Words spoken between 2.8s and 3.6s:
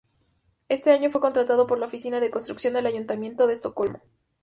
Ayuntamiento de